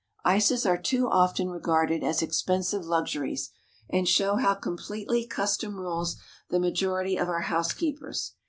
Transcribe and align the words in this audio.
Ices 0.25 0.65
are 0.65 0.79
too 0.81 1.07
often 1.07 1.51
regarded 1.51 2.03
as 2.03 2.23
expensive 2.23 2.85
luxuries, 2.87 3.51
and 3.87 4.07
show 4.07 4.37
how 4.37 4.55
completely 4.55 5.27
custom 5.27 5.79
rules 5.79 6.15
the 6.49 6.59
majority 6.59 7.17
of 7.17 7.29
our 7.29 7.41
housekeepers. 7.41 8.33